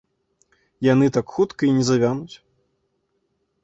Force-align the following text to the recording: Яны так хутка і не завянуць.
Яны 0.87 1.05
так 1.19 1.27
хутка 1.37 1.61
і 1.71 1.79
не 1.79 1.83
завянуць. 1.93 2.35